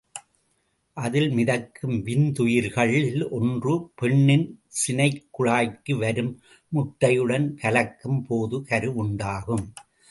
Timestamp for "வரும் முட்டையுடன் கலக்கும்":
5.97-8.21